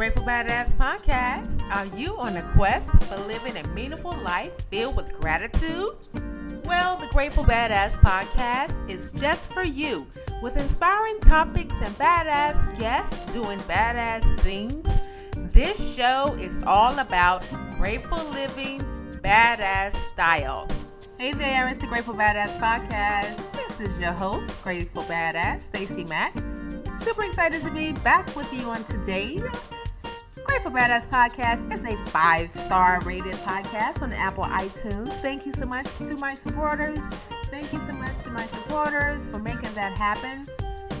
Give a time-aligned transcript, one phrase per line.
[0.00, 1.60] Grateful Badass podcast.
[1.70, 5.90] Are you on a quest for living a meaningful life filled with gratitude?
[6.64, 10.06] Well, the Grateful Badass podcast is just for you
[10.40, 14.88] with inspiring topics and badass guests doing badass things.
[15.52, 17.44] This show is all about
[17.76, 18.80] grateful living,
[19.22, 20.66] badass style.
[21.18, 23.36] Hey there, it's the Grateful Badass podcast.
[23.52, 26.32] This is your host, Grateful Badass, Stacy Mack.
[26.98, 29.42] Super excited to be back with you on today.
[30.50, 35.12] Grateful Badass Podcast is a five star rated podcast on Apple iTunes.
[35.22, 37.06] Thank you so much to my supporters.
[37.52, 40.48] Thank you so much to my supporters for making that happen.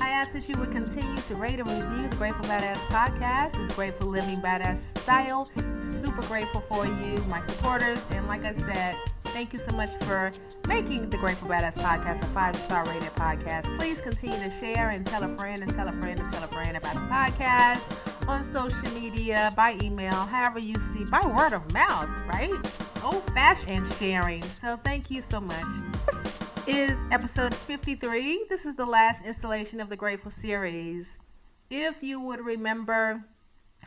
[0.00, 3.60] I ask that you would continue to rate and review the Grateful Badass Podcast.
[3.60, 5.50] It's Grateful Living Badass Style.
[5.82, 8.06] Super grateful for you, my supporters.
[8.12, 8.94] And like I said,
[9.32, 10.32] thank you so much for
[10.68, 13.76] making the Grateful Badass Podcast a five star rated podcast.
[13.78, 16.48] Please continue to share and tell a friend and tell a friend and tell a
[16.48, 21.72] friend about the podcast on social media, by email, however you see, by word of
[21.72, 22.52] mouth, right?
[23.04, 24.42] Old fashioned sharing.
[24.42, 25.64] So thank you so much
[26.06, 26.32] This
[26.66, 28.46] is episode 53.
[28.48, 31.18] This is the last installation of the Grateful series.
[31.70, 33.24] If you would remember,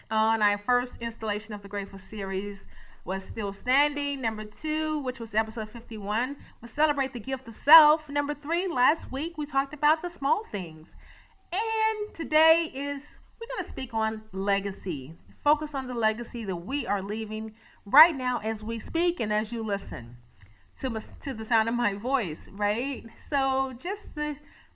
[0.10, 2.68] on our first installation of the Grateful series
[3.06, 4.22] was Still Standing.
[4.22, 8.10] Number two, which was episode 51, was Celebrate the Gift of Self.
[8.10, 10.96] Number three, last week we talked about the small things.
[11.52, 15.16] And today is, we're going to speak on legacy.
[15.44, 17.54] Focus on the legacy that we are leaving
[17.86, 20.18] right now as we speak and as you listen
[20.80, 23.06] to to the sound of my voice, right?
[23.18, 24.36] So just to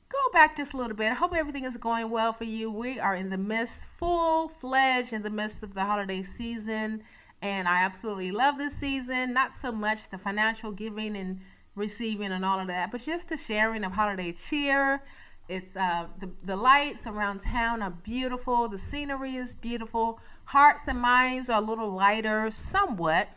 [0.10, 1.12] go back just a little bit.
[1.12, 2.72] I hope everything is going well for you.
[2.72, 7.04] We are in the midst, full fledged in the midst of the holiday season,
[7.48, 9.34] and I absolutely love this season.
[9.34, 11.40] Not so much the financial giving and
[11.76, 15.02] receiving and all of that, but just the sharing of holiday cheer.
[15.48, 18.68] It's uh, the the lights around town are beautiful.
[18.68, 20.20] The scenery is beautiful.
[20.46, 23.30] Hearts and minds are a little lighter, somewhat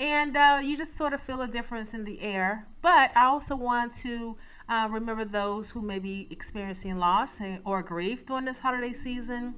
[0.00, 2.66] and uh, you just sort of feel a difference in the air.
[2.82, 4.36] But I also want to
[4.68, 9.54] uh, remember those who may be experiencing loss and, or grief during this holiday season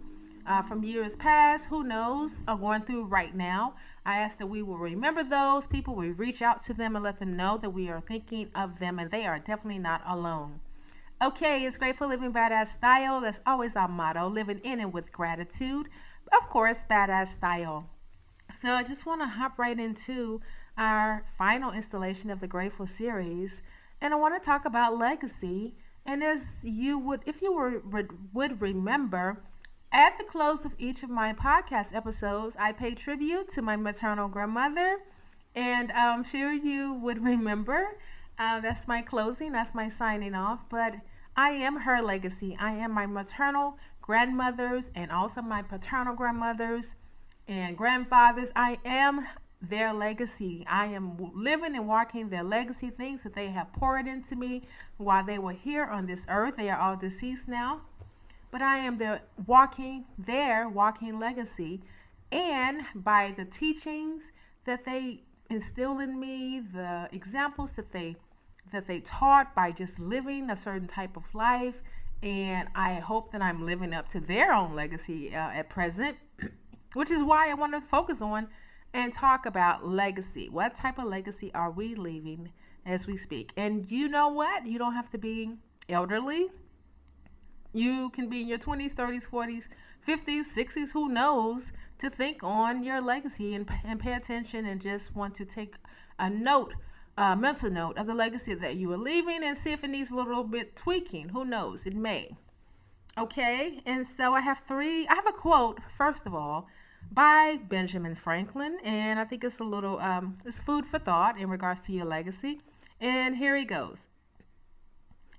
[0.46, 3.74] uh, from years past, who knows, are going through right now.
[4.04, 7.18] I ask that we will remember those people, we reach out to them and let
[7.18, 10.60] them know that we are thinking of them and they are definitely not alone.
[11.22, 13.20] Okay, it's Grateful Living Badass Style.
[13.22, 15.88] That's always our motto living in and with gratitude.
[16.32, 17.88] Of course, badass style.
[18.60, 20.40] So I just want to hop right into
[20.76, 23.62] our final installation of the Grateful series,
[24.00, 25.74] and I want to talk about legacy.
[26.04, 27.82] And as you would, if you were
[28.34, 29.42] would remember,
[29.92, 34.28] at the close of each of my podcast episodes, I pay tribute to my maternal
[34.28, 34.98] grandmother,
[35.54, 37.96] and I'm sure you would remember.
[38.38, 39.52] Uh, that's my closing.
[39.52, 40.60] That's my signing off.
[40.68, 40.96] But
[41.36, 42.56] I am her legacy.
[42.60, 46.94] I am my maternal grandmother's and also my paternal grandmother's
[47.48, 48.52] and grandfathers.
[48.54, 49.26] I am
[49.62, 50.64] their legacy.
[50.68, 54.62] I am living and walking their legacy, things that they have poured into me
[54.98, 56.56] while they were here on this earth.
[56.56, 57.82] They are all deceased now.
[58.56, 61.82] But I am their walking, their walking legacy.
[62.32, 64.32] And by the teachings
[64.64, 68.16] that they instill in me, the examples that they
[68.72, 71.82] that they taught by just living a certain type of life,
[72.22, 76.16] and I hope that I'm living up to their own legacy uh, at present
[76.94, 78.48] which is why I want to focus on
[78.94, 80.48] and talk about legacy.
[80.48, 82.52] What type of legacy are we leaving
[82.86, 83.52] as we speak?
[83.58, 84.66] And you know what?
[84.66, 85.58] You don't have to be
[85.90, 86.48] elderly.
[87.76, 89.68] You can be in your 20s, 30s, 40s,
[90.08, 95.14] 50s, 60s, who knows, to think on your legacy and, and pay attention and just
[95.14, 95.74] want to take
[96.18, 96.72] a note,
[97.18, 100.10] a mental note of the legacy that you are leaving and see if it needs
[100.10, 101.28] a little bit tweaking.
[101.28, 101.84] Who knows?
[101.84, 102.34] It may.
[103.18, 105.06] Okay, and so I have three.
[105.08, 106.68] I have a quote, first of all,
[107.12, 111.50] by Benjamin Franklin, and I think it's a little um, it's food for thought in
[111.50, 112.58] regards to your legacy.
[113.02, 114.08] And here he goes.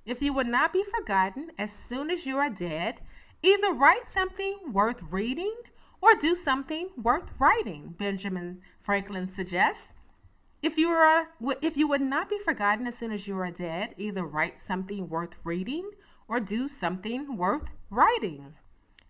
[0.08, 3.02] If you would not be forgotten as soon as you are dead,
[3.44, 5.54] either write something worth reading
[6.00, 9.92] or do something worth writing, Benjamin Franklin suggests.
[10.62, 11.28] If you are
[11.62, 15.10] if you would not be forgotten as soon as you are dead, either write something
[15.10, 15.92] worth reading
[16.30, 18.56] or do something worth writing.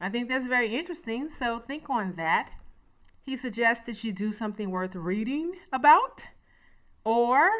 [0.01, 1.29] I think that's very interesting.
[1.29, 2.49] So think on that.
[3.21, 6.23] He suggests that you do something worth reading about
[7.03, 7.51] or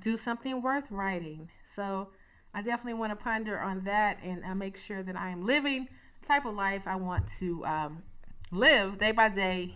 [0.00, 1.50] do something worth writing.
[1.74, 2.10] So
[2.56, 5.88] I definitely want to ponder on that and uh, make sure that I am living
[6.22, 8.02] the type of life I want to um,
[8.50, 9.74] live day by day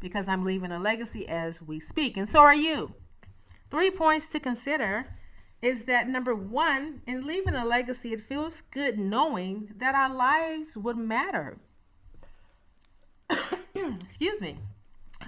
[0.00, 2.16] because I'm leaving a legacy as we speak.
[2.16, 2.94] And so are you.
[3.70, 5.04] Three points to consider
[5.60, 10.74] is that number one, in leaving a legacy, it feels good knowing that our lives
[10.74, 11.58] would matter.
[14.00, 14.56] excuse me,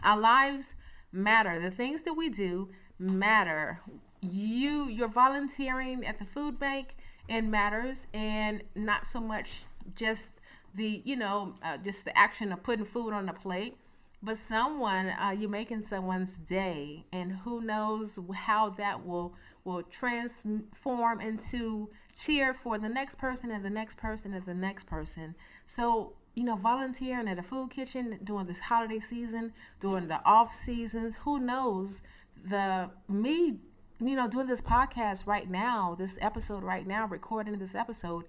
[0.03, 0.75] our lives
[1.13, 1.61] matter.
[1.61, 3.83] The things that we do matter.
[4.31, 6.97] You, you're volunteering at the food bank,
[7.29, 10.33] and matters, and not so much just
[10.75, 13.77] the, you know, uh, just the action of putting food on a plate
[14.25, 19.35] but someone uh, you're making someone's day and who knows how that will
[19.65, 24.87] will transform into cheer for the next person and the next person and the next
[24.87, 25.35] person.
[25.67, 30.55] So you know volunteering at a food kitchen during this holiday season during the off
[30.55, 32.01] seasons who knows?
[32.49, 33.59] The me
[34.07, 38.25] you know doing this podcast right now this episode right now recording this episode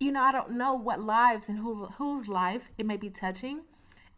[0.00, 3.60] you know i don't know what lives and who whose life it may be touching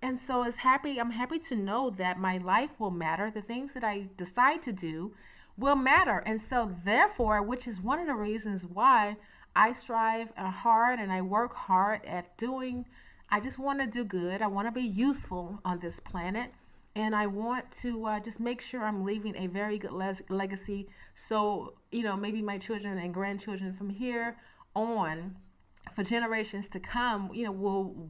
[0.02, 3.30] and so it's happy, I'm happy to know that my life will matter.
[3.30, 5.14] The things that I decide to do
[5.56, 6.22] will matter.
[6.26, 9.16] And so therefore, which is one of the reasons why
[9.54, 12.86] I strive uh, hard and I work hard at doing
[13.28, 14.40] I just want to do good.
[14.40, 16.52] I want to be useful on this planet.
[16.96, 20.88] And I want to uh, just make sure I'm leaving a very good les- legacy.
[21.14, 24.38] So, you know, maybe my children and grandchildren from here
[24.74, 25.36] on,
[25.92, 28.08] for generations to come, you know, will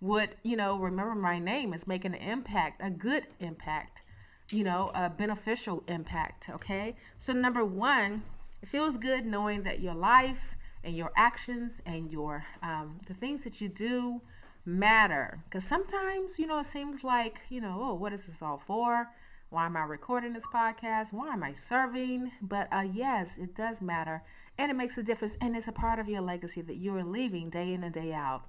[0.00, 4.02] would, you know, remember my name is making an impact, a good impact,
[4.50, 6.48] you know, a beneficial impact.
[6.48, 6.94] Okay.
[7.18, 8.22] So, number one,
[8.62, 10.54] it feels good knowing that your life
[10.84, 14.20] and your actions and your, um, the things that you do
[14.64, 15.42] matter.
[15.44, 19.08] Because sometimes, you know, it seems like, you know, oh, what is this all for?
[19.50, 21.12] Why am I recording this podcast?
[21.12, 22.32] Why am I serving?
[22.42, 24.22] But uh, yes, it does matter.
[24.58, 25.38] And it makes a difference.
[25.40, 28.12] And it's a part of your legacy that you are leaving day in and day
[28.12, 28.42] out.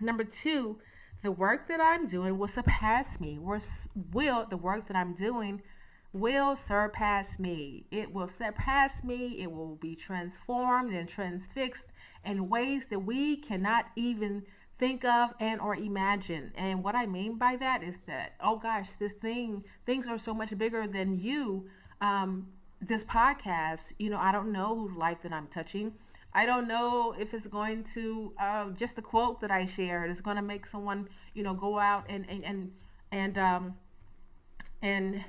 [0.00, 0.78] Number two,
[1.22, 3.38] the work that I'm doing will surpass me.
[3.38, 5.62] Will the work that I'm doing
[6.12, 7.84] will surpass me?
[7.90, 9.40] It will surpass me.
[9.40, 11.86] It will be transformed and transfixed
[12.24, 14.44] in ways that we cannot even
[14.80, 16.50] think of and or imagine.
[16.56, 20.34] And what I mean by that is that oh gosh, this thing things are so
[20.34, 21.66] much bigger than you.
[22.00, 22.48] Um,
[22.80, 25.92] this podcast, you know, I don't know whose life that I'm touching.
[26.32, 30.20] I don't know if it's going to uh, just the quote that I shared is
[30.22, 32.72] going to make someone you know go out and and and
[33.12, 33.74] and um,
[34.80, 35.22] and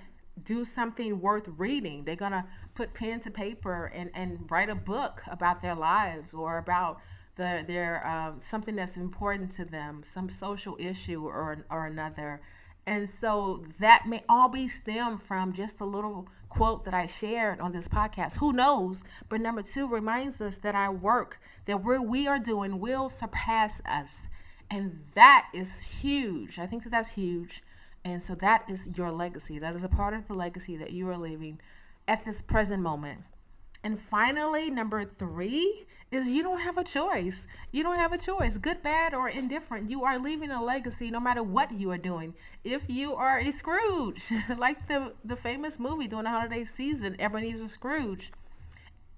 [0.46, 2.06] do something worth reading.
[2.06, 6.58] They're gonna put pen to paper and and write a book about their lives or
[6.58, 7.02] about
[7.42, 12.42] the their um, something that's important to them, some social issue or or another.
[12.88, 17.60] And so that may all be stemmed from just a little quote that I shared
[17.60, 18.38] on this podcast.
[18.38, 19.04] Who knows?
[19.30, 23.82] But number two reminds us that our work that we're, we are doing will surpass
[23.86, 24.28] us.
[24.72, 26.58] And that is huge.
[26.58, 27.62] I think that that's huge.
[28.04, 29.60] And so that is your legacy.
[29.60, 31.60] That is a part of the legacy that you are leaving
[32.08, 33.22] at this present moment.
[33.84, 37.48] And finally, number three is you don't have a choice.
[37.72, 39.90] You don't have a choice, good, bad, or indifferent.
[39.90, 42.36] You are leaving a legacy no matter what you are doing.
[42.64, 47.70] If you are a Scrooge, like the, the famous movie during the holiday season, Ebenezer
[47.70, 48.32] Scrooge,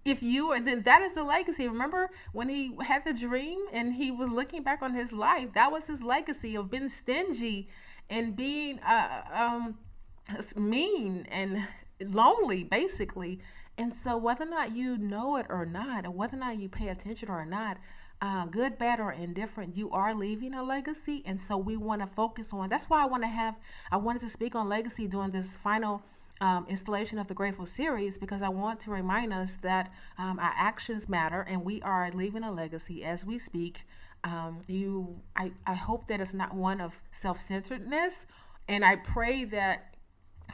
[0.06, 1.68] if you are, then that is the legacy.
[1.68, 5.54] Remember when he had the dream and he was looking back on his life?
[5.54, 7.70] That was his legacy of being stingy
[8.10, 9.78] and being uh, um,
[10.56, 11.68] mean and
[12.00, 13.40] lonely, basically
[13.78, 16.70] and so, whether or not you know it or not, and whether or not you
[16.70, 17.78] pay attention or not,
[18.22, 21.24] uh, good, bad, or indifferent, you are leaving a legacy.
[21.26, 23.56] And so, we want to focus on that's why I want to have,
[23.92, 26.04] I wanted to speak on legacy during this final
[26.42, 30.54] um, installation of the Grateful series because I want to remind us that um, our
[30.56, 33.86] actions matter and we are leaving a legacy as we speak.
[34.24, 38.26] Um, you, I, I hope that it's not one of self centeredness.
[38.68, 39.93] And I pray that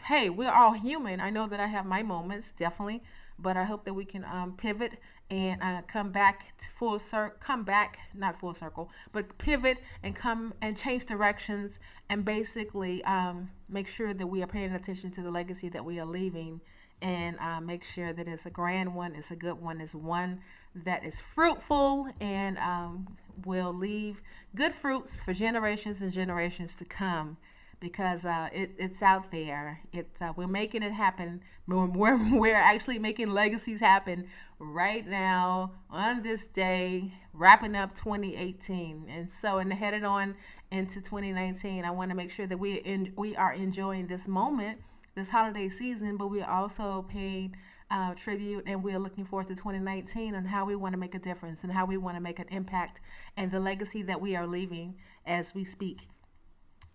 [0.10, 1.22] hey, we're all human.
[1.22, 3.04] I know that I have my moments, definitely,
[3.38, 4.94] but I hope that we can um, pivot
[5.30, 10.16] and uh, come back to full circle, come back, not full circle, but pivot and
[10.16, 15.22] come and change directions and basically um, make sure that we are paying attention to
[15.22, 16.60] the legacy that we are leaving
[17.04, 20.42] and uh, make sure that it's a grand one, it's a good one, it's one
[20.74, 24.24] that is fruitful and um, will leave
[24.56, 27.38] good fruits for generations and generations to come
[27.80, 29.82] because uh, it, it's out there.
[29.94, 31.42] It's uh, we're making it happen.
[31.68, 34.28] We're, we're, actually making legacies happen
[34.60, 40.36] right now on this day, wrapping up 2018, and so and headed on
[40.72, 41.86] into 2019.
[41.86, 44.80] I want to make sure that we in, we are enjoying this moment,
[45.16, 47.56] this holiday season, but we're also paying
[47.92, 51.20] uh, tribute and we're looking forward to 2019 and how we want to make a
[51.20, 53.02] difference and how we want to make an impact
[53.36, 54.96] and the legacy that we are leaving
[55.26, 56.08] as we speak.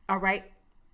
[0.09, 0.45] All right,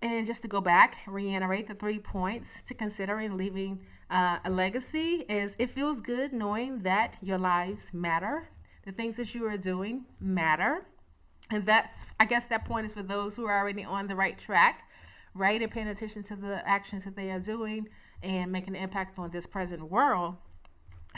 [0.01, 3.79] and just to go back, reiterate the three points to consider in leaving
[4.09, 8.49] uh, a legacy is it feels good knowing that your lives matter.
[8.83, 10.85] The things that you are doing matter.
[11.51, 14.37] And that's, I guess, that point is for those who are already on the right
[14.37, 14.87] track,
[15.35, 15.61] right?
[15.61, 17.87] And paying attention to the actions that they are doing
[18.23, 20.35] and making an impact on this present world.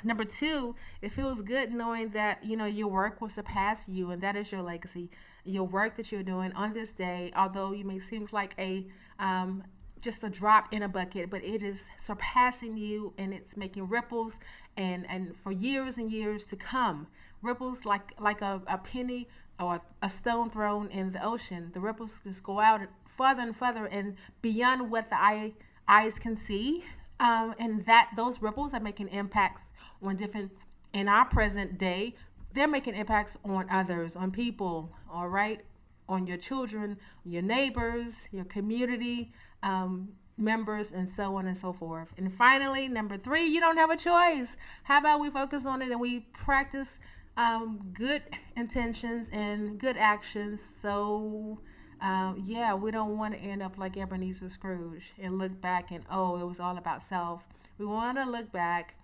[0.04, 4.22] Number two, it feels good knowing that you know your work will surpass you, and
[4.22, 5.10] that is your legacy.
[5.46, 8.86] Your work that you're doing on this day, although you may seem like a
[9.20, 9.64] um,
[10.02, 14.40] just a drop in a bucket, but it is surpassing you, and it's making ripples,
[14.78, 17.08] and and for years and years to come,
[17.42, 19.28] ripples like like a, a penny
[19.60, 21.70] or a stone thrown in the ocean.
[21.74, 22.82] The ripples just go out
[23.18, 25.54] further and further and beyond what the eye
[25.88, 26.84] eyes can see
[27.20, 29.62] um, and that those ripples are making impacts
[30.02, 30.52] on different
[30.94, 32.16] in our present day
[32.54, 35.62] they're making impacts on others on people all right?
[36.10, 39.32] On your children your neighbors your community
[39.62, 42.10] um, members and so on and so forth.
[42.18, 44.58] And finally number three you don't have a choice.
[44.84, 47.00] How about we focus on it and we practice
[47.38, 48.22] um, good
[48.56, 50.62] intentions and good actions?
[50.82, 51.60] So
[52.04, 56.04] um, yeah, we don't want to end up like Ebenezer Scrooge and look back and,
[56.12, 57.44] oh, it was all about self.
[57.78, 58.96] We want to look back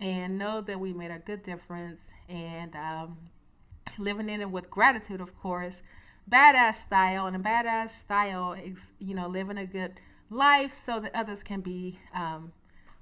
[0.00, 3.16] and know that we made a good difference and um,
[3.98, 5.82] living in it with gratitude, of course.
[6.30, 9.92] Badass style and a badass style is, you know, living a good
[10.30, 12.52] life so that others can be um,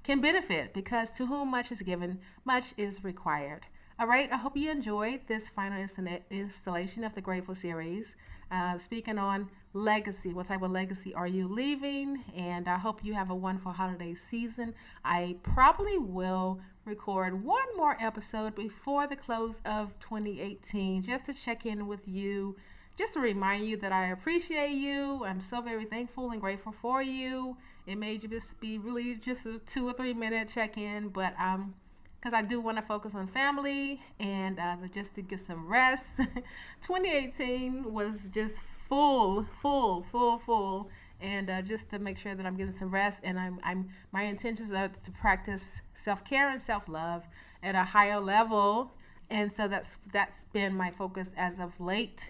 [0.03, 3.65] can benefit because to whom much is given, much is required.
[3.97, 5.83] All right, I hope you enjoyed this final
[6.29, 8.15] installation of the Grateful series
[8.51, 10.33] uh, speaking on legacy.
[10.33, 12.23] What type of legacy are you leaving?
[12.35, 14.73] And I hope you have a wonderful holiday season.
[15.03, 21.65] I probably will record one more episode before the close of 2018 just to check
[21.65, 22.55] in with you.
[22.97, 25.25] Just to remind you that I appreciate you.
[25.25, 27.57] I'm so very thankful and grateful for you.
[27.87, 31.73] It may just be really just a two or three minute check in, but um,
[32.19, 36.17] because I do want to focus on family and uh, just to get some rest.
[36.81, 40.89] 2018 was just full, full, full, full,
[41.21, 43.21] and uh, just to make sure that I'm getting some rest.
[43.23, 47.23] And I'm, I'm my intentions are to practice self care and self love
[47.63, 48.91] at a higher level,
[49.29, 52.29] and so that's that's been my focus as of late,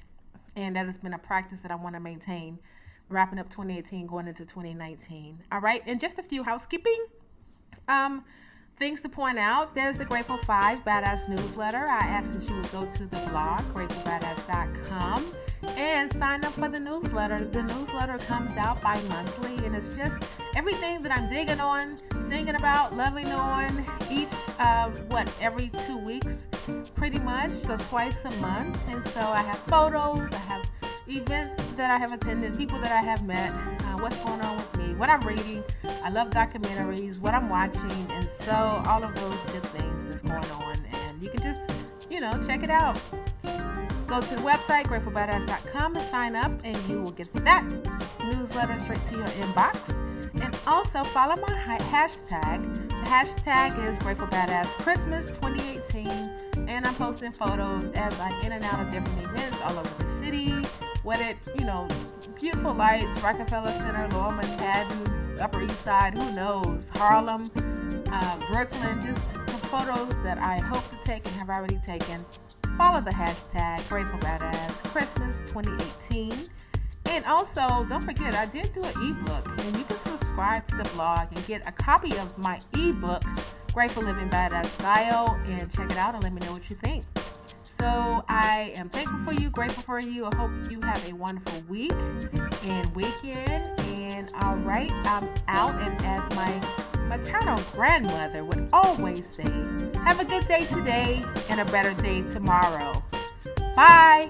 [0.55, 2.59] and that has been a practice that I want to maintain.
[3.07, 5.43] Wrapping up 2018, going into 2019.
[5.51, 7.05] All right, and just a few housekeeping.
[7.87, 8.23] Um,
[8.77, 11.85] Things to point out there's the Grateful Five Badass newsletter.
[11.87, 15.33] I asked that you would go to the blog, gratefulbadass.com,
[15.77, 17.39] and sign up for the newsletter.
[17.39, 20.23] The newsletter comes out bi monthly, and it's just
[20.55, 26.47] everything that I'm digging on, singing about, loving on each, um, what, every two weeks,
[26.95, 28.79] pretty much, so twice a month.
[28.89, 30.71] And so I have photos, I have
[31.07, 34.77] events that I have attended, people that I have met, uh, what's going on with
[34.77, 35.63] me, what I'm reading.
[36.03, 40.51] I love documentaries, what I'm watching, and so all of those good things that's going
[40.51, 40.85] on.
[40.93, 42.99] And you can just, you know, check it out.
[44.15, 47.65] Go to the website, gratefulbadass.com, and sign up, and you will get that
[48.23, 49.93] newsletter straight to your inbox.
[50.41, 52.61] And also follow my hashtag.
[52.87, 58.63] The hashtag is Grateful Badass Christmas 2018, and I'm posting photos as I'm in and
[58.63, 60.53] out of different events all over the city
[61.19, 61.85] it, you know,
[62.39, 67.49] beautiful lights, Rockefeller Center, Lower Manhattan, Upper East Side, who knows, Harlem,
[68.11, 72.23] uh, Brooklyn, just some photos that I hope to take and have already taken.
[72.77, 76.33] Follow the hashtag Grateful Badass Christmas 2018.
[77.05, 80.83] And also, don't forget, I did do an ebook, and you can subscribe to the
[80.93, 83.23] blog and get a copy of my ebook,
[83.73, 87.05] Grateful Living Badass Style, and check it out and let me know what you think.
[87.63, 90.25] So I am thankful for you, grateful for you.
[90.25, 91.93] I hope you have a wonderful week
[92.63, 93.71] and weekend.
[94.01, 95.75] And all right, I'm out.
[95.81, 96.51] And as my
[97.07, 99.43] maternal grandmother would always say,
[100.03, 102.93] have a good day today and a better day tomorrow.
[103.75, 104.29] Bye.